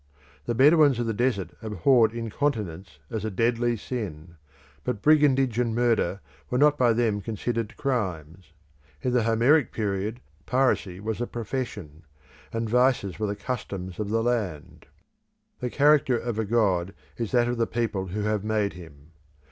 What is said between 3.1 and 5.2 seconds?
as a deadly sin; but